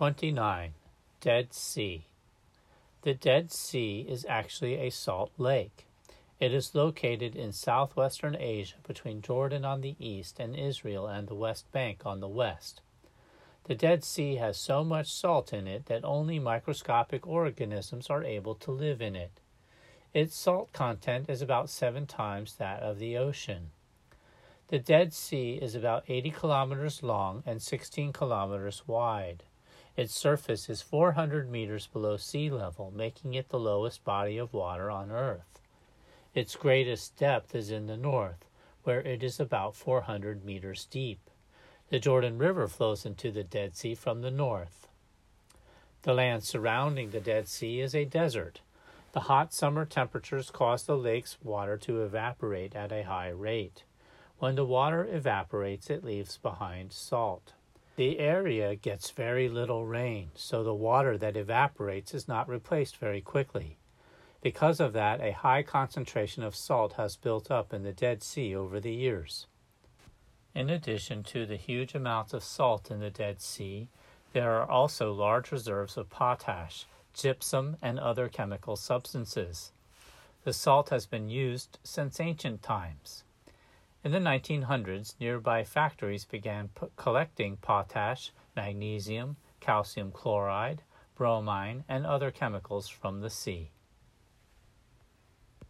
29. 0.00 0.72
Dead 1.20 1.52
Sea. 1.52 2.06
The 3.02 3.12
Dead 3.12 3.52
Sea 3.52 4.06
is 4.08 4.24
actually 4.30 4.76
a 4.76 4.88
salt 4.88 5.30
lake. 5.36 5.84
It 6.40 6.54
is 6.54 6.74
located 6.74 7.36
in 7.36 7.52
southwestern 7.52 8.34
Asia 8.34 8.76
between 8.88 9.20
Jordan 9.20 9.62
on 9.66 9.82
the 9.82 9.96
east 9.98 10.40
and 10.40 10.56
Israel 10.56 11.06
and 11.06 11.28
the 11.28 11.34
West 11.34 11.70
Bank 11.70 12.06
on 12.06 12.20
the 12.20 12.28
west. 12.28 12.80
The 13.64 13.74
Dead 13.74 14.02
Sea 14.02 14.36
has 14.36 14.56
so 14.56 14.82
much 14.82 15.12
salt 15.12 15.52
in 15.52 15.66
it 15.66 15.84
that 15.84 16.02
only 16.02 16.38
microscopic 16.38 17.26
organisms 17.26 18.08
are 18.08 18.24
able 18.24 18.54
to 18.54 18.70
live 18.70 19.02
in 19.02 19.14
it. 19.14 19.32
Its 20.14 20.34
salt 20.34 20.72
content 20.72 21.28
is 21.28 21.42
about 21.42 21.68
seven 21.68 22.06
times 22.06 22.54
that 22.54 22.80
of 22.82 22.98
the 22.98 23.18
ocean. 23.18 23.68
The 24.68 24.78
Dead 24.78 25.12
Sea 25.12 25.58
is 25.60 25.74
about 25.74 26.04
80 26.08 26.30
kilometers 26.30 27.02
long 27.02 27.42
and 27.44 27.60
16 27.60 28.14
kilometers 28.14 28.84
wide. 28.86 29.42
Its 30.00 30.18
surface 30.18 30.70
is 30.70 30.80
400 30.80 31.50
meters 31.50 31.86
below 31.86 32.16
sea 32.16 32.48
level, 32.48 32.90
making 32.90 33.34
it 33.34 33.50
the 33.50 33.60
lowest 33.60 34.02
body 34.02 34.38
of 34.38 34.54
water 34.54 34.90
on 34.90 35.10
Earth. 35.10 35.60
Its 36.34 36.56
greatest 36.56 37.18
depth 37.18 37.54
is 37.54 37.70
in 37.70 37.86
the 37.86 37.98
north, 37.98 38.46
where 38.82 39.02
it 39.02 39.22
is 39.22 39.38
about 39.38 39.76
400 39.76 40.42
meters 40.42 40.86
deep. 40.86 41.20
The 41.90 41.98
Jordan 41.98 42.38
River 42.38 42.66
flows 42.66 43.04
into 43.04 43.30
the 43.30 43.44
Dead 43.44 43.76
Sea 43.76 43.94
from 43.94 44.22
the 44.22 44.30
north. 44.30 44.88
The 46.00 46.14
land 46.14 46.44
surrounding 46.44 47.10
the 47.10 47.20
Dead 47.20 47.46
Sea 47.46 47.82
is 47.82 47.94
a 47.94 48.06
desert. 48.06 48.62
The 49.12 49.28
hot 49.28 49.52
summer 49.52 49.84
temperatures 49.84 50.50
cause 50.50 50.84
the 50.84 50.96
lake's 50.96 51.36
water 51.42 51.76
to 51.76 52.02
evaporate 52.02 52.74
at 52.74 52.90
a 52.90 53.02
high 53.02 53.28
rate. 53.28 53.82
When 54.38 54.54
the 54.54 54.64
water 54.64 55.04
evaporates, 55.04 55.90
it 55.90 56.02
leaves 56.02 56.38
behind 56.38 56.90
salt. 56.94 57.52
The 58.00 58.18
area 58.18 58.76
gets 58.76 59.10
very 59.10 59.50
little 59.50 59.84
rain, 59.84 60.30
so 60.34 60.64
the 60.64 60.72
water 60.72 61.18
that 61.18 61.36
evaporates 61.36 62.14
is 62.14 62.26
not 62.26 62.48
replaced 62.48 62.96
very 62.96 63.20
quickly. 63.20 63.76
Because 64.40 64.80
of 64.80 64.94
that, 64.94 65.20
a 65.20 65.32
high 65.32 65.62
concentration 65.62 66.42
of 66.42 66.56
salt 66.56 66.94
has 66.94 67.16
built 67.16 67.50
up 67.50 67.74
in 67.74 67.82
the 67.82 67.92
Dead 67.92 68.22
Sea 68.22 68.56
over 68.56 68.80
the 68.80 68.94
years. 68.94 69.48
In 70.54 70.70
addition 70.70 71.22
to 71.24 71.44
the 71.44 71.58
huge 71.58 71.94
amounts 71.94 72.32
of 72.32 72.42
salt 72.42 72.90
in 72.90 73.00
the 73.00 73.10
Dead 73.10 73.42
Sea, 73.42 73.88
there 74.32 74.52
are 74.52 74.70
also 74.70 75.12
large 75.12 75.52
reserves 75.52 75.98
of 75.98 76.08
potash, 76.08 76.86
gypsum, 77.12 77.76
and 77.82 78.00
other 78.00 78.30
chemical 78.30 78.76
substances. 78.76 79.72
The 80.44 80.54
salt 80.54 80.88
has 80.88 81.04
been 81.04 81.28
used 81.28 81.78
since 81.84 82.18
ancient 82.18 82.62
times. 82.62 83.24
In 84.02 84.12
the 84.12 84.18
1900s, 84.18 85.20
nearby 85.20 85.62
factories 85.62 86.24
began 86.24 86.68
p- 86.68 86.86
collecting 86.96 87.58
potash, 87.58 88.32
magnesium, 88.56 89.36
calcium 89.60 90.10
chloride, 90.10 90.82
bromine, 91.14 91.84
and 91.86 92.06
other 92.06 92.30
chemicals 92.30 92.88
from 92.88 93.20
the 93.20 93.28
sea. 93.28 93.72